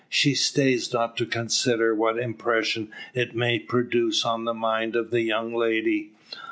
[0.09, 5.21] She stays not to consider what impression it may produce on the mind of the
[5.21, 6.09] young lady.